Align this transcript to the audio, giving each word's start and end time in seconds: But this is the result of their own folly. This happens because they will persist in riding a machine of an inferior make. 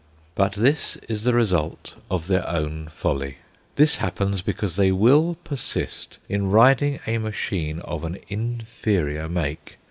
But 0.33 0.53
this 0.53 0.97
is 1.07 1.25
the 1.25 1.33
result 1.35 1.93
of 2.09 2.25
their 2.25 2.49
own 2.49 2.87
folly. 2.87 3.37
This 3.75 3.97
happens 3.97 4.41
because 4.41 4.75
they 4.75 4.91
will 4.91 5.37
persist 5.43 6.17
in 6.27 6.49
riding 6.49 6.99
a 7.05 7.19
machine 7.19 7.81
of 7.81 8.03
an 8.03 8.17
inferior 8.27 9.29
make. 9.29 9.77